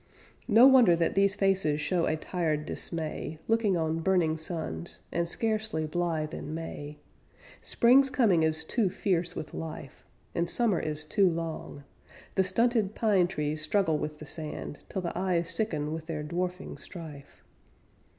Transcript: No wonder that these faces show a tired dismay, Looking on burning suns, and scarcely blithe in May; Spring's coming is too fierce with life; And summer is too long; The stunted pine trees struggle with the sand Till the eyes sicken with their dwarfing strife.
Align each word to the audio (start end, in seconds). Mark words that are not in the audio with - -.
No 0.47 0.65
wonder 0.65 0.95
that 0.95 1.13
these 1.13 1.35
faces 1.35 1.79
show 1.79 2.07
a 2.07 2.15
tired 2.17 2.65
dismay, 2.65 3.37
Looking 3.47 3.77
on 3.77 3.99
burning 3.99 4.35
suns, 4.35 5.01
and 5.11 5.29
scarcely 5.29 5.85
blithe 5.85 6.33
in 6.33 6.55
May; 6.55 6.97
Spring's 7.61 8.09
coming 8.09 8.41
is 8.41 8.65
too 8.65 8.89
fierce 8.89 9.35
with 9.35 9.53
life; 9.53 10.03
And 10.33 10.49
summer 10.49 10.79
is 10.79 11.05
too 11.05 11.29
long; 11.29 11.83
The 12.33 12.43
stunted 12.43 12.95
pine 12.95 13.27
trees 13.27 13.61
struggle 13.61 13.99
with 13.99 14.17
the 14.17 14.25
sand 14.25 14.79
Till 14.89 15.03
the 15.03 15.15
eyes 15.15 15.51
sicken 15.53 15.93
with 15.93 16.07
their 16.07 16.23
dwarfing 16.23 16.77
strife. 16.79 17.43